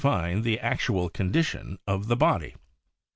[0.01, 2.55] fine the actual condition of the body.